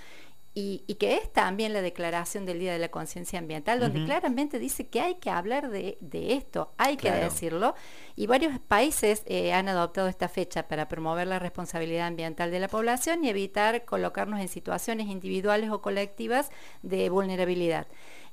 y, 0.56 0.84
y 0.86 0.96
que 0.96 1.16
es 1.16 1.34
también 1.34 1.74
la 1.74 1.82
declaración 1.82 2.46
del 2.46 2.60
Día 2.60 2.74
de 2.74 2.80
la 2.80 2.90
Conciencia 2.90 3.40
Ambiental, 3.40 3.80
donde 3.80 4.06
claramente 4.06 4.60
dice 4.60 4.88
que 4.88 5.02
hay 5.02 5.16
que 5.16 5.30
hablar 5.30 5.70
de, 5.70 5.98
de 6.00 6.34
esto, 6.34 6.74
hay 6.78 6.96
que 6.98 7.12
decirlo, 7.12 7.74
y 8.16 8.28
varios 8.28 8.60
países 8.60 9.24
eh, 9.26 9.54
han 9.54 9.68
adoptado 9.68 10.08
esta 10.08 10.30
fecha 10.30 10.68
para 10.68 10.88
promover 10.88 11.28
la 11.28 11.40
responsabilidad 11.40 12.08
ambiental 12.08 12.52
de 12.52 12.60
la 12.60 12.68
población 12.68 13.24
y 13.24 13.30
evitar 13.30 13.86
colocarnos 13.86 14.40
en 14.40 14.48
situaciones 14.48 15.08
individuales 15.08 15.72
o 15.72 15.82
colectivas 15.82 16.52
de 16.84 17.10
vulnerabilidad. 17.10 17.88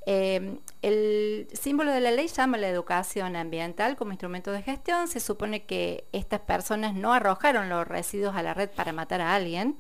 Eh, 0.06 0.58
el 0.80 1.46
símbolo 1.52 1.92
de 1.92 2.00
la 2.00 2.10
ley 2.10 2.26
llama 2.28 2.56
la 2.56 2.68
educación 2.68 3.36
ambiental 3.36 3.96
como 3.96 4.12
instrumento 4.12 4.50
de 4.50 4.62
gestión. 4.62 5.08
Se 5.08 5.20
supone 5.20 5.64
que 5.64 6.04
estas 6.12 6.40
personas 6.40 6.94
no 6.94 7.12
arrojaron 7.12 7.68
los 7.68 7.86
residuos 7.86 8.34
a 8.34 8.42
la 8.42 8.54
red 8.54 8.70
para 8.70 8.92
matar 8.92 9.20
a 9.20 9.34
alguien, 9.34 9.76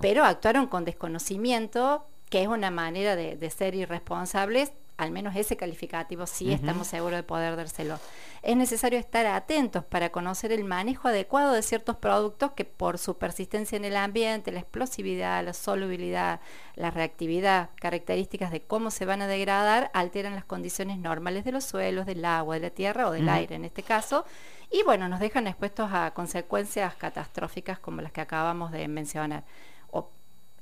Pero 0.00 0.24
actuaron 0.24 0.66
con 0.66 0.84
desconocimiento, 0.84 2.06
que 2.30 2.42
es 2.42 2.48
una 2.48 2.70
manera 2.70 3.16
de 3.16 3.50
ser 3.50 3.74
irresponsables, 3.74 4.72
al 5.02 5.10
menos 5.10 5.34
ese 5.36 5.56
calificativo 5.56 6.26
sí 6.26 6.52
estamos 6.52 6.86
seguros 6.86 7.18
de 7.18 7.22
poder 7.22 7.56
dárselo. 7.56 7.98
Es 8.42 8.56
necesario 8.56 8.98
estar 8.98 9.26
atentos 9.26 9.84
para 9.84 10.10
conocer 10.10 10.52
el 10.52 10.64
manejo 10.64 11.08
adecuado 11.08 11.52
de 11.52 11.62
ciertos 11.62 11.96
productos 11.96 12.52
que 12.52 12.64
por 12.64 12.98
su 12.98 13.18
persistencia 13.18 13.76
en 13.76 13.84
el 13.84 13.96
ambiente, 13.96 14.52
la 14.52 14.60
explosividad, 14.60 15.44
la 15.44 15.52
solubilidad, 15.52 16.40
la 16.76 16.90
reactividad, 16.90 17.70
características 17.76 18.50
de 18.50 18.62
cómo 18.62 18.90
se 18.90 19.04
van 19.04 19.22
a 19.22 19.26
degradar, 19.26 19.90
alteran 19.92 20.34
las 20.34 20.44
condiciones 20.44 20.98
normales 20.98 21.44
de 21.44 21.52
los 21.52 21.64
suelos, 21.64 22.06
del 22.06 22.24
agua, 22.24 22.54
de 22.54 22.60
la 22.60 22.70
tierra 22.70 23.08
o 23.08 23.12
del 23.12 23.28
aire 23.28 23.56
en 23.56 23.64
este 23.64 23.82
caso, 23.82 24.24
y 24.70 24.82
bueno, 24.84 25.08
nos 25.08 25.20
dejan 25.20 25.46
expuestos 25.46 25.90
a 25.92 26.12
consecuencias 26.14 26.94
catastróficas 26.94 27.78
como 27.78 28.00
las 28.00 28.10
que 28.10 28.22
acabamos 28.22 28.72
de 28.72 28.88
mencionar. 28.88 29.44
O, 29.90 30.08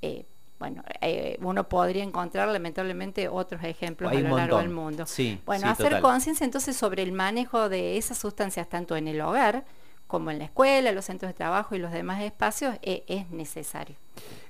eh, 0.03 0.27
bueno, 0.59 0.83
eh, 1.01 1.30
uno 1.43 1.69
podría 1.69 2.03
encontrar 2.05 2.49
lamentablemente 2.49 3.29
otros 3.29 3.63
ejemplos 3.65 4.11
Hay 4.11 4.19
a 4.19 4.21
lo 4.23 4.37
largo 4.37 4.59
del 4.59 4.71
mundo. 4.71 5.07
Sí, 5.07 5.41
bueno, 5.47 5.67
sí, 5.67 5.73
hacer 5.73 6.01
conciencia 6.01 6.45
entonces 6.45 6.77
sobre 6.77 7.03
el 7.03 7.13
manejo 7.13 7.69
de 7.69 7.97
esas 7.97 8.19
sustancias 8.19 8.69
tanto 8.69 8.97
en 8.97 9.09
el 9.09 9.21
hogar 9.21 9.65
como 10.07 10.31
en 10.31 10.39
la 10.39 10.45
escuela, 10.45 10.91
los 10.93 11.05
centros 11.05 11.29
de 11.31 11.35
trabajo 11.35 11.75
y 11.77 11.79
los 11.79 11.93
demás 11.93 12.21
espacios 12.23 12.75
eh, 12.83 13.05
es 13.07 13.31
necesario. 13.31 13.95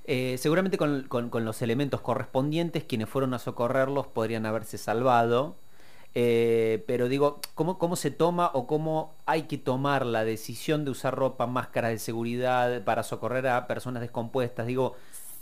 Eh, 0.05 0.37
seguramente 0.39 0.79
con, 0.79 1.05
con- 1.09 1.29
con 1.31 1.45
los 1.45 1.61
elementos 1.63 2.01
correspondientes, 2.01 2.85
quienes 2.85 3.09
fueron 3.09 3.35
a 3.35 3.39
socorrerlos 3.39 4.07
podrían 4.07 4.47
haberse 4.47 4.79
salvado. 4.79 5.57
Eh, 6.15 6.83
pero 6.89 7.09
digo, 7.09 7.41
¿cómo, 7.55 7.79
¿cómo 7.79 7.95
se 7.95 8.11
toma 8.11 8.51
o 8.53 8.67
cómo 8.67 9.15
hay 9.27 9.43
que 9.43 9.59
tomar 9.59 10.05
la 10.05 10.25
decisión 10.25 10.85
de 10.85 10.91
usar 10.91 11.15
ropa, 11.15 11.47
máscaras 11.47 11.93
de 11.93 11.99
seguridad 12.01 12.83
para 12.83 13.05
socorrer 13.05 13.47
a 13.47 13.67
personas 13.69 14.01
descompuestas? 14.03 14.67
Digo, 14.67 14.97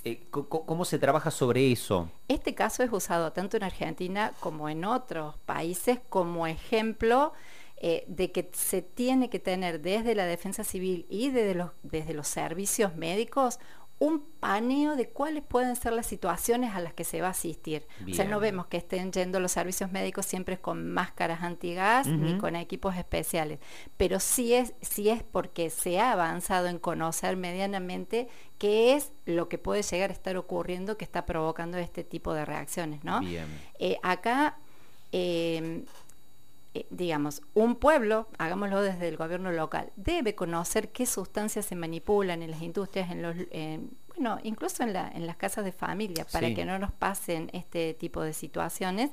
eh, 0.05 0.26
¿cómo 0.31 0.85
se 0.85 0.99
trabaja 0.99 1.31
sobre 1.31 1.73
eso? 1.73 2.11
Este 2.28 2.55
caso 2.55 2.83
es 2.83 2.93
usado 2.93 3.33
tanto 3.33 3.57
en 3.57 3.64
Argentina 3.64 4.33
como 4.40 4.69
en 4.69 4.85
otros 4.85 5.37
países 5.38 5.99
como 6.09 6.47
ejemplo 6.47 7.33
eh, 7.81 8.05
de 8.09 8.33
que 8.33 8.50
se 8.52 8.83
tiene 8.83 9.31
que 9.31 9.38
tener 9.38 9.81
desde 9.81 10.14
la 10.14 10.26
defensa 10.26 10.64
civil 10.64 11.07
y 11.09 11.31
desde 11.31 11.55
los, 11.55 11.71
desde 11.83 12.12
los 12.12 12.26
servicios 12.26 12.97
médicos 12.97 13.59
un 14.00 14.21
paneo 14.38 14.95
de 14.95 15.09
cuáles 15.09 15.43
pueden 15.43 15.75
ser 15.75 15.93
las 15.93 16.07
situaciones 16.07 16.75
a 16.75 16.81
las 16.81 16.93
que 16.93 17.02
se 17.02 17.21
va 17.21 17.28
a 17.28 17.31
asistir. 17.31 17.87
O 18.09 18.14
sea, 18.14 18.25
no 18.25 18.38
vemos 18.38 18.67
que 18.67 18.76
estén 18.76 19.12
yendo 19.12 19.40
los 19.40 19.50
servicios 19.50 19.90
médicos 19.90 20.25
siempre 20.25 20.59
con 20.59 20.93
máscaras 20.93 21.43
antigas 21.43 22.07
ni 22.07 22.38
con 22.38 22.55
equipos 22.55 22.97
especiales, 22.97 23.59
pero 23.97 24.21
sí 24.21 24.55
es, 24.55 24.75
sí 24.81 25.09
es 25.09 25.25
porque 25.25 25.71
se 25.71 25.99
ha 25.99 26.12
avanzado 26.12 26.69
en 26.69 26.78
conocer 26.78 27.37
medianamente 27.37 28.28
qué 28.59 28.95
es 28.95 29.12
lo 29.26 29.49
que 29.49 29.59
puede 29.59 29.83
llegar 29.83 30.11
a 30.11 30.12
estar 30.12 30.37
ocurriendo 30.37 30.97
que 30.97 31.05
está 31.05 31.26
provocando 31.26 31.76
este 31.78 32.05
tipo 32.05 32.35
de 32.35 32.45
reacciones, 32.45 33.02
¿no? 33.02 33.19
Bien. 33.21 33.47
Eh, 33.81 33.99
acá, 34.05 34.59
eh, 35.11 35.85
digamos, 36.90 37.42
un 37.54 37.76
pueblo, 37.76 38.28
hagámoslo 38.38 38.82
desde 38.82 39.08
el 39.08 39.16
gobierno 39.16 39.50
local, 39.52 39.90
debe 39.96 40.34
conocer 40.34 40.90
qué 40.90 41.06
sustancias 41.06 41.66
se 41.66 41.75
manipulan 41.75 42.42
en 42.42 42.50
las 42.50 42.62
industrias, 42.62 43.10
en 43.10 43.22
los, 43.22 43.37
en- 43.50 43.90
bueno, 44.08 44.38
incluso 44.42 44.82
en, 44.82 44.92
la- 44.92 45.08
en 45.08 45.26
las 45.26 45.37
casas 45.37 45.64
de 45.64 45.72
familia, 45.72 46.26
para 46.32 46.48
Sí. 46.48 46.54
que 46.54 46.64
no 46.64 46.78
nos 46.78 46.92
pasen 46.92 47.50
este 47.52 47.94
tipo 47.94 48.22
de 48.22 48.32
situaciones. 48.32 49.10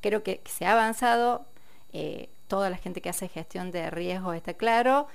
Creo 0.00 0.22
que, 0.22 0.38
que 0.40 0.50
se 0.50 0.66
ha 0.66 0.72
avanzado, 0.72 1.46
eh, 1.92 2.28
toda 2.46 2.70
la 2.70 2.76
gente 2.76 3.00
que 3.00 3.08
hace 3.08 3.28
gestión 3.28 3.70
de 3.70 3.90
riesgos 3.90 4.36
está 4.36 4.54
claro. 4.54 5.06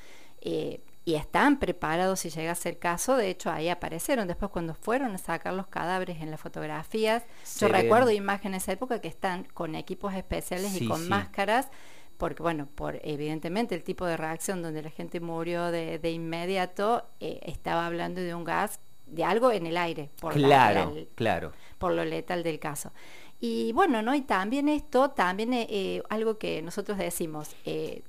eh, 0.45 0.81
y 1.05 1.15
están 1.15 1.59
preparados 1.59 2.21
si 2.21 2.29
llega 2.29 2.51
a 2.53 2.55
ser 2.55 2.79
caso, 2.79 3.17
de 3.17 3.29
hecho 3.29 3.51
ahí 3.51 3.67
aparecieron 3.69 4.27
después 4.27 4.49
cuando 4.51 4.73
fueron 4.73 5.13
a 5.15 5.17
sacar 5.17 5.53
los 5.53 5.67
cadáveres 5.67 6.21
en 6.21 6.31
las 6.31 6.39
fotografías, 6.39 7.23
yo 7.59 7.67
recuerdo 7.67 8.09
imágenes 8.11 8.61
de 8.61 8.63
esa 8.63 8.71
época 8.73 9.01
que 9.01 9.09
están 9.09 9.43
con 9.53 9.75
equipos 9.75 10.13
especiales 10.13 10.71
Sí, 10.71 10.85
y 10.85 10.87
con 10.87 11.01
sí. 11.01 11.09
máscaras, 11.09 11.69
porque 12.17 12.41
bueno, 12.41 12.67
por 12.73 12.99
evidentemente 13.03 13.75
el 13.75 13.83
tipo 13.83 14.05
de 14.05 14.15
reacción 14.15 14.61
donde 14.61 14.81
la 14.81 14.91
gente 14.91 15.19
murió 15.19 15.71
de, 15.71 15.99
de 15.99 16.11
inmediato, 16.11 17.05
eh, 17.19 17.39
estaba 17.43 17.85
hablando 17.85 18.21
de 18.21 18.33
un 18.33 18.45
gas, 18.45 18.79
de 19.07 19.25
algo 19.25 19.51
en 19.51 19.65
el 19.67 19.75
aire, 19.75 20.09
por, 20.21 20.37
la- 20.37 20.47
Claro, 20.47 20.93
la- 20.95 21.01
claro. 21.15 21.51
por 21.79 21.91
lo 21.91 22.05
letal 22.05 22.43
del 22.43 22.59
caso. 22.59 22.93
Y 23.41 23.73
bueno, 23.73 24.01
¿no? 24.01 24.15
Y 24.15 24.21
también 24.21 24.69
esto, 24.69 25.09
también 25.09 25.51
eh, 25.53 25.67
eh, 25.69 26.03
algo 26.09 26.37
que 26.37 26.61
nosotros 26.61 26.97
decimos, 26.97 27.53
eh, 27.65 28.03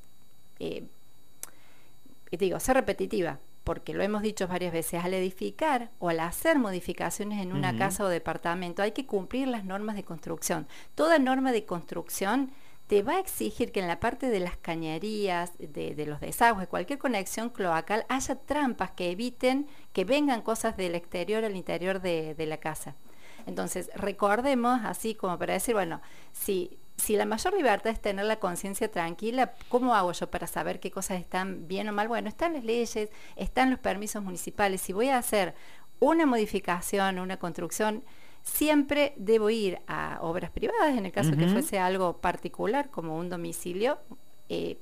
eh, 0.61 0.85
y 2.35 2.37
digo, 2.37 2.61
ser 2.61 2.77
repetitiva, 2.77 3.39
porque 3.63 3.95
lo 3.95 4.03
hemos 4.03 4.23
dicho 4.23 4.47
varias 4.49 4.73
veces, 4.73 5.05
al 5.05 5.15
edificar 5.15 5.91
o 5.99 6.09
al 6.09 6.21
hacer 6.21 6.59
modificaciones 6.59 7.41
en 7.41 7.53
una 7.53 7.77
casa 7.77 8.05
o 8.05 8.09
departamento 8.09 8.83
hay 8.83 8.93
que 8.93 9.07
cumplir 9.07 9.49
las 9.49 9.65
normas 9.65 9.97
de 9.97 10.05
construcción. 10.05 10.67
Toda 10.95 11.19
norma 11.19 11.53
de 11.53 11.65
construcción 11.65 12.51
te 12.89 13.03
va 13.03 13.15
a 13.15 13.21
exigir 13.21 13.73
que 13.73 13.81
en 13.81 13.89
la 13.89 14.01
parte 14.01 14.29
de 14.29 14.41
las 14.41 14.57
cañerías, 14.57 15.53
de, 15.59 15.95
de 15.95 16.07
los 16.07 16.21
desagües, 16.21 16.69
cualquier 16.69 16.99
conexión 16.99 17.49
cloacal, 17.49 18.05
haya 18.09 18.35
trampas 18.35 18.91
que 18.91 19.11
eviten 19.11 19.67
que 19.93 20.05
vengan 20.05 20.43
cosas 20.43 20.77
del 20.77 20.95
exterior 20.95 21.45
al 21.45 21.57
interior 21.57 22.03
de, 22.03 22.35
de 22.35 22.47
la 22.47 22.59
casa. 22.59 22.97
Entonces, 23.47 23.91
recordemos, 23.95 24.81
así 24.85 25.15
como 25.15 25.39
para 25.39 25.55
decir, 25.55 25.75
bueno, 25.75 26.01
si, 26.33 26.79
si 26.97 27.17
la 27.17 27.27
mayor 27.27 27.55
libertad 27.55 27.93
es 27.93 28.01
tener 28.01 28.25
la 28.25 28.37
conciencia 28.37 28.91
tranquila, 28.91 29.55
¿cómo 29.69 29.95
hago 29.95 30.13
yo 30.13 30.31
para 30.31 30.47
saber 30.47 30.81
qué 30.81 30.91
cosas 30.91 31.21
están 31.21 31.67
bien 31.67 31.89
o 31.89 31.93
mal? 31.93 32.09
Bueno, 32.09 32.29
están 32.29 32.55
las 32.55 32.65
leyes, 32.65 33.11
están 33.37 33.71
los 33.71 33.79
permisos 33.79 34.23
municipales. 34.23 34.81
Si 34.81 34.93
voy 34.93 35.09
a 35.09 35.19
hacer 35.19 35.55
una 36.01 36.27
modificación, 36.27 37.19
una 37.19 37.39
construcción, 37.39 38.05
siempre 38.43 39.15
debo 39.17 39.51
ir 39.51 39.81
a 39.87 40.19
obras 40.21 40.51
privadas, 40.51 40.97
en 40.97 41.07
el 41.07 41.13
caso 41.13 41.37
que 41.37 41.49
fuese 41.49 41.79
algo 41.79 42.19
particular, 42.19 42.91
como 42.91 43.17
un 43.17 43.29
domicilio. 43.29 43.99
eh, 44.49 44.79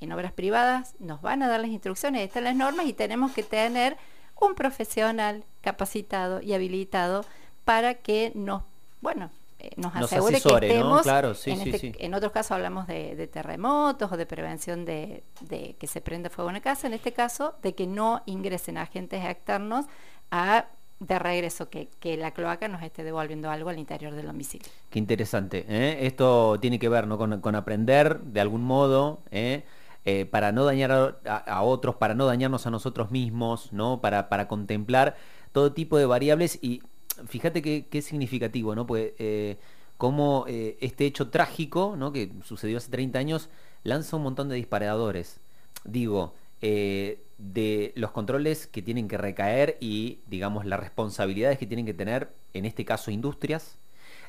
en 0.00 0.12
obras 0.12 0.32
privadas 0.32 0.94
nos 0.98 1.22
van 1.22 1.42
a 1.42 1.48
dar 1.48 1.60
las 1.60 1.70
instrucciones, 1.70 2.22
están 2.22 2.44
las 2.44 2.54
normas 2.54 2.86
y 2.86 2.92
tenemos 2.92 3.32
que 3.32 3.42
tener 3.42 3.96
un 4.38 4.54
profesional 4.54 5.44
capacitado 5.60 6.40
y 6.42 6.52
habilitado 6.52 7.24
para 7.64 7.94
que 7.94 8.32
nos, 8.34 8.62
bueno, 9.00 9.30
nos 9.76 9.94
Nos 9.94 10.04
asegure 10.12 10.36
asesore, 10.36 10.68
que 10.68 10.74
¿no? 10.74 10.80
estemos, 10.80 11.02
Claro, 11.02 11.34
sí, 11.34 11.50
en, 11.50 11.58
sí, 11.60 11.70
este- 11.70 11.78
sí. 11.78 11.92
en 11.98 12.14
otros 12.14 12.32
casos 12.32 12.52
hablamos 12.52 12.86
de, 12.86 13.14
de 13.16 13.26
terremotos 13.26 14.10
o 14.12 14.16
de 14.16 14.26
prevención 14.26 14.84
de, 14.84 15.24
de 15.40 15.76
que 15.78 15.86
se 15.86 16.00
prenda 16.00 16.30
fuego 16.30 16.50
en 16.50 16.54
la 16.54 16.60
casa, 16.60 16.86
en 16.86 16.94
este 16.94 17.12
caso 17.12 17.54
de 17.62 17.74
que 17.74 17.86
no 17.86 18.22
ingresen 18.26 18.78
agentes 18.78 19.24
externos 19.24 19.86
a 20.30 20.66
de 21.00 21.18
regreso, 21.18 21.68
que, 21.68 21.88
que 22.00 22.16
la 22.16 22.30
cloaca 22.30 22.68
nos 22.68 22.82
esté 22.82 23.02
devolviendo 23.04 23.50
algo 23.50 23.68
al 23.68 23.78
interior 23.78 24.14
del 24.14 24.26
domicilio. 24.26 24.66
Qué 24.90 24.98
interesante. 24.98 25.64
¿eh? 25.68 26.06
Esto 26.06 26.58
tiene 26.60 26.78
que 26.78 26.88
ver 26.88 27.06
¿no? 27.06 27.18
con, 27.18 27.40
con 27.40 27.54
aprender 27.56 28.20
de 28.20 28.40
algún 28.40 28.62
modo. 28.64 29.20
¿eh? 29.30 29.64
eh, 30.06 30.26
para 30.26 30.52
no 30.52 30.64
dañar 30.64 30.92
a, 31.26 31.36
a 31.36 31.62
otros, 31.62 31.96
para 31.96 32.14
no 32.14 32.26
dañarnos 32.26 32.66
a 32.66 32.70
nosotros 32.70 33.10
mismos, 33.10 33.72
¿no? 33.72 34.00
Para, 34.02 34.28
para 34.28 34.48
contemplar 34.48 35.16
todo 35.52 35.72
tipo 35.72 35.96
de 35.96 36.04
variables 36.06 36.58
y 36.62 36.82
fíjate 37.26 37.62
que 37.62 37.86
es 37.98 38.04
significativo, 38.06 38.74
¿no? 38.74 38.86
Pues 38.86 39.12
eh, 39.18 39.58
cómo 39.96 40.44
eh, 40.48 40.76
este 40.80 41.06
hecho 41.06 41.30
trágico, 41.30 41.94
¿no? 41.96 42.12
Que 42.12 42.30
sucedió 42.44 42.78
hace 42.78 42.90
30 42.90 43.18
años, 43.18 43.48
lanza 43.84 44.16
un 44.16 44.22
montón 44.24 44.48
de 44.48 44.56
disparadores. 44.56 45.40
Digo, 45.84 46.34
eh, 46.62 47.20
de 47.38 47.92
los 47.96 48.10
controles 48.12 48.66
que 48.66 48.82
tienen 48.82 49.08
que 49.08 49.18
recaer 49.18 49.76
y, 49.80 50.20
digamos, 50.28 50.64
las 50.66 50.80
responsabilidades 50.80 51.58
que 51.58 51.66
tienen 51.66 51.86
que 51.86 51.94
tener, 51.94 52.30
en 52.54 52.64
este 52.64 52.84
caso, 52.84 53.10
industrias, 53.10 53.78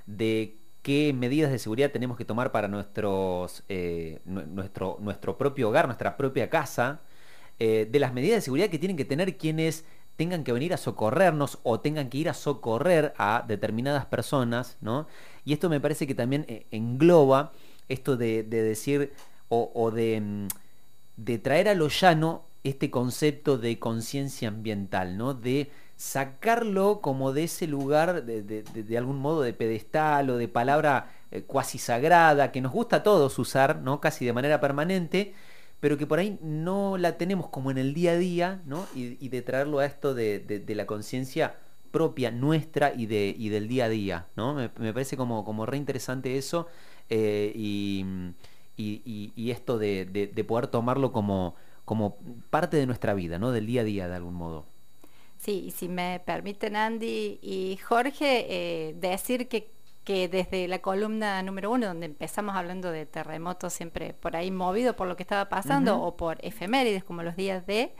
de 0.05 0.57
qué 0.81 1.13
medidas 1.13 1.51
de 1.51 1.59
seguridad 1.59 1.91
tenemos 1.91 2.17
que 2.17 2.25
tomar 2.25 2.51
para 2.51 2.67
nuestros, 2.67 3.63
nue- 3.69 4.45
nuestro, 4.47 4.97
nuestro 5.01 5.37
propio 5.37 5.69
hogar, 5.69 5.85
nuestra 5.87 6.17
propia 6.17 6.49
casa, 6.49 7.01
de 7.59 7.99
las 7.99 8.13
medidas 8.13 8.37
de 8.37 8.41
seguridad 8.41 8.69
que 8.69 8.79
tienen 8.79 8.97
que 8.97 9.05
tener 9.05 9.37
quienes 9.37 9.85
tengan 10.17 10.43
que 10.43 10.53
venir 10.53 10.73
a 10.73 10.77
socorrernos 10.77 11.59
o 11.63 11.79
tengan 11.79 12.09
que 12.09 12.17
ir 12.19 12.29
a 12.29 12.33
socorrer 12.33 13.13
a 13.17 13.43
determinadas 13.47 14.05
personas, 14.05 14.77
¿no? 14.81 15.07
Y 15.45 15.53
esto 15.53 15.69
me 15.69 15.79
parece 15.79 16.07
que 16.07 16.15
también 16.15 16.45
eh, 16.47 16.65
engloba 16.71 17.51
esto 17.89 18.17
de, 18.17 18.43
de 18.43 18.63
decir 18.63 19.13
o, 19.49 19.91
de, 19.91 20.19
mm, 20.21 20.47
de 21.17 21.37
traer 21.39 21.69
a 21.69 21.75
lo 21.75 21.87
llano 21.87 22.43
este 22.63 22.89
concepto 22.91 23.57
de 23.57 23.79
conciencia 23.79 24.47
ambiental, 24.49 25.17
¿no? 25.17 25.33
De 25.33 25.71
sacarlo 25.97 26.99
como 27.01 27.31
de 27.31 27.43
ese 27.45 27.67
lugar 27.67 28.25
de- 28.25 28.41
de 28.43 28.97
algún 28.97 29.17
modo 29.19 29.41
de 29.43 29.53
pedestal 29.53 30.29
o 30.29 30.37
de 30.37 30.47
palabra 30.49 31.09
eh, 31.31 31.43
cuasi 31.43 31.77
sagrada 31.77 32.51
que 32.51 32.61
nos 32.61 32.71
gusta 32.73 32.97
a 32.97 33.03
todos 33.03 33.39
usar, 33.39 33.77
¿no? 33.81 34.01
Casi 34.01 34.25
de 34.25 34.33
manera 34.33 34.59
permanente, 34.59 35.33
pero 35.79 35.97
que 35.97 36.07
por 36.07 36.19
ahí 36.19 36.37
no 36.41 36.97
la 36.97 37.17
tenemos 37.17 37.49
como 37.49 37.71
en 37.71 37.77
el 37.77 37.93
día 37.93 38.11
a 38.11 38.17
día, 38.17 38.61
¿no? 38.65 38.85
Y, 38.95 39.29
de 39.29 39.41
traerlo 39.41 39.79
a 39.79 39.85
esto 39.85 40.13
de, 40.13 40.63
la 40.67 40.85
conciencia 40.85 41.55
propia 41.91 42.31
nuestra 42.31 42.93
y, 42.93 43.05
de, 43.05 43.33
y 43.37 43.49
del 43.49 43.67
día 43.67 43.85
a 43.85 43.89
día, 43.89 44.27
¿no? 44.35 44.53
Me, 44.53 44.69
parece 44.69 45.17
como, 45.17 45.45
como 45.45 45.65
re 45.65 45.77
interesante 45.77 46.37
eso 46.37 46.67
eh, 47.09 47.51
y, 47.55 48.05
esto 49.49 49.77
de 49.77 50.45
poder 50.47 50.67
tomarlo 50.67 51.11
como, 51.11 51.55
como 51.85 52.17
parte 52.49 52.77
de 52.77 52.85
nuestra 52.85 53.13
vida, 53.13 53.39
¿no? 53.39 53.51
Del 53.51 53.67
día 53.67 53.81
a 53.81 53.85
día 53.85 54.07
de 54.09 54.15
algún 54.15 54.33
modo. 54.33 54.65
Sí, 55.37 55.65
y 55.67 55.71
si 55.71 55.87
me 55.87 56.21
permiten 56.25 56.75
Andy 56.75 57.39
y 57.41 57.77
Jorge, 57.77 58.47
eh, 58.49 58.95
decir 58.99 59.47
que, 59.47 59.69
que 60.05 60.29
desde 60.29 60.67
la 60.67 60.79
columna 60.79 61.41
número 61.41 61.71
uno, 61.71 61.87
donde 61.87 62.05
empezamos 62.05 62.55
hablando 62.55 62.91
de 62.91 63.05
terremotos, 63.07 63.73
siempre 63.73 64.13
por 64.13 64.35
ahí 64.35 64.51
movido 64.51 64.95
por 64.95 65.07
lo 65.07 65.17
que 65.17 65.23
estaba 65.23 65.49
pasando, 65.49 66.01
o 66.01 66.15
por 66.15 66.37
efemérides 66.45 67.03
como 67.03 67.23
los 67.23 67.35
días 67.35 67.65
de 67.65 67.91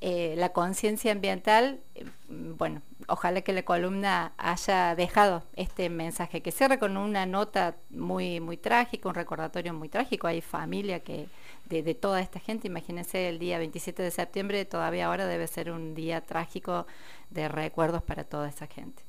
eh, 0.00 0.34
la 0.36 0.48
conciencia 0.48 1.12
ambiental, 1.12 1.80
eh, 1.94 2.06
bueno, 2.28 2.80
ojalá 3.06 3.42
que 3.42 3.52
la 3.52 3.62
columna 3.64 4.32
haya 4.38 4.96
dejado 4.96 5.44
este 5.54 5.90
mensaje, 5.90 6.40
que 6.40 6.50
cierre 6.50 6.78
con 6.78 6.96
una 6.96 7.26
nota 7.26 7.76
muy, 7.90 8.40
muy 8.40 8.56
trágica, 8.56 9.08
un 9.08 9.14
recordatorio 9.14 9.74
muy 9.74 9.88
trágico. 9.90 10.26
Hay 10.26 10.40
familia 10.40 11.00
que 11.00 11.28
de, 11.66 11.82
de 11.82 11.94
toda 11.94 12.20
esta 12.20 12.40
gente, 12.40 12.66
imagínense 12.66 13.28
el 13.28 13.38
día 13.38 13.58
27 13.58 14.02
de 14.02 14.10
septiembre, 14.10 14.64
todavía 14.64 15.06
ahora 15.06 15.26
debe 15.26 15.46
ser 15.46 15.70
un 15.70 15.94
día 15.94 16.22
trágico 16.22 16.86
de 17.30 17.48
recuerdos 17.48 18.02
para 18.02 18.24
toda 18.24 18.48
esa 18.48 18.66
gente. 18.66 19.04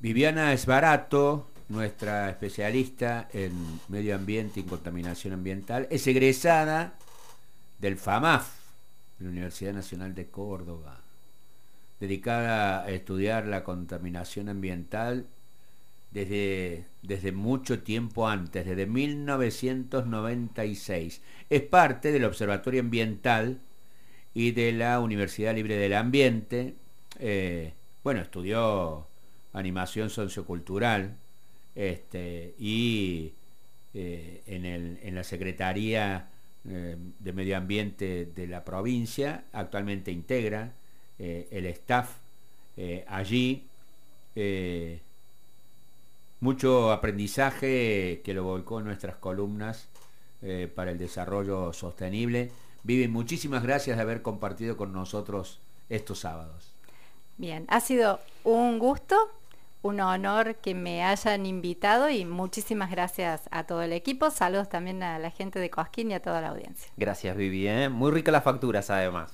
Viviana 0.00 0.52
Esbarato, 0.52 1.50
nuestra 1.68 2.28
especialista 2.28 3.28
en 3.32 3.52
medio 3.88 4.14
ambiente 4.14 4.60
y 4.60 4.64
contaminación 4.64 5.32
ambiental, 5.32 5.88
es 5.90 6.06
egresada 6.06 6.98
del 7.78 7.96
FAMAF, 7.96 8.50
de 9.18 9.24
la 9.24 9.30
Universidad 9.30 9.72
Nacional 9.72 10.14
de 10.14 10.28
Córdoba, 10.28 11.00
dedicada 12.00 12.82
a 12.82 12.90
estudiar 12.90 13.46
la 13.46 13.64
contaminación 13.64 14.48
ambiental 14.48 15.26
desde, 16.10 16.86
desde 17.02 17.32
mucho 17.32 17.82
tiempo 17.82 18.28
antes, 18.28 18.66
desde 18.66 18.86
1996. 18.86 21.22
Es 21.50 21.62
parte 21.62 22.12
del 22.12 22.24
Observatorio 22.24 22.80
Ambiental 22.80 23.60
y 24.32 24.52
de 24.52 24.72
la 24.72 25.00
Universidad 25.00 25.54
Libre 25.54 25.76
del 25.76 25.94
Ambiente. 25.94 26.76
Eh, 27.18 27.74
bueno, 28.02 28.20
estudió 28.20 29.06
animación 29.54 30.10
sociocultural 30.10 31.16
este, 31.74 32.54
y 32.58 33.32
eh, 33.94 34.42
en, 34.46 34.64
el- 34.66 34.98
en 35.02 35.14
la 35.14 35.24
Secretaría 35.24 36.28
eh, 36.68 36.96
de 37.18 37.32
Medio 37.32 37.56
Ambiente 37.56 38.26
de 38.26 38.46
la 38.46 38.64
provincia, 38.64 39.44
actualmente 39.52 40.10
integra 40.12 40.72
eh, 41.18 41.48
el 41.50 41.66
staff 41.66 42.18
allí. 43.06 43.62
mucho 46.40 46.92
aprendizaje 46.92 48.20
que 48.24 48.34
lo 48.34 48.44
volcó 48.44 48.80
en 48.80 48.86
nuestras 48.86 49.16
columnas 49.16 49.88
para 50.74 50.90
el 50.90 50.98
desarrollo 50.98 51.72
sostenible. 51.72 52.50
Vivi, 52.82 53.08
muchísimas 53.08 53.62
gracias 53.62 53.96
de 53.96 54.02
haber 54.02 54.20
compartido 54.20 54.76
con 54.76 54.92
nosotros 54.92 55.60
estos 55.88 56.18
sábados. 56.18 56.74
Bien, 57.38 57.64
ha 57.68 57.80
sido 57.80 58.20
un 58.44 58.78
gusto, 58.78 59.16
un 59.84 60.00
honor 60.00 60.56
que 60.56 60.74
me 60.74 61.04
hayan 61.04 61.44
invitado 61.44 62.08
y 62.08 62.24
muchísimas 62.24 62.90
gracias 62.90 63.42
a 63.50 63.64
todo 63.64 63.82
el 63.82 63.92
equipo. 63.92 64.30
Saludos 64.30 64.70
también 64.70 65.02
a 65.02 65.18
la 65.18 65.30
gente 65.30 65.58
de 65.58 65.68
Cosquín 65.68 66.10
y 66.10 66.14
a 66.14 66.20
toda 66.20 66.40
la 66.40 66.48
audiencia. 66.48 66.90
Gracias, 66.96 67.36
Vivi. 67.36 67.68
¿eh? 67.68 67.90
Muy 67.90 68.10
rica 68.10 68.32
las 68.32 68.42
facturas, 68.42 68.88
además. 68.88 69.30